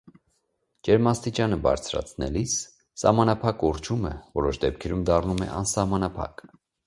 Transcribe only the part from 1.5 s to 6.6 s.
բարձրացնելիս սահմանափակ ուռչումը որոշ դեպքերում դառնում է անսահմանափակ։